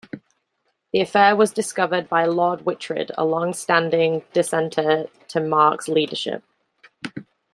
The 0.93 1.01
affair 1.01 1.39
is 1.43 1.51
discovered 1.53 2.09
by 2.09 2.25
Lord 2.25 2.61
Wictred, 2.61 3.11
a 3.19 3.23
longstanding 3.23 4.23
dissenter 4.33 5.07
to 5.27 5.39
Marke's 5.39 5.87
leadership. 5.87 6.43